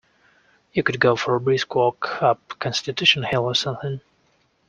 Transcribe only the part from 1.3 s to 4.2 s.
a brisk walk up Constitution Hill or something.